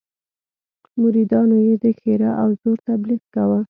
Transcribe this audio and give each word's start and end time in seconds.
مریدانو 1.01 1.57
یې 1.67 1.75
د 1.83 1.85
ښرا 1.99 2.31
او 2.41 2.49
زور 2.61 2.77
تبليغ 2.89 3.21
کاوه. 3.33 3.59